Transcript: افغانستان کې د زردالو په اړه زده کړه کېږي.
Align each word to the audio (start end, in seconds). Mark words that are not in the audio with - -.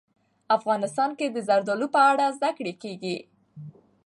افغانستان 0.57 1.09
کې 1.19 1.27
د 1.31 1.37
زردالو 1.47 1.87
په 1.95 2.01
اړه 2.11 2.25
زده 2.37 2.49
کړه 2.57 2.73
کېږي. 2.83 3.17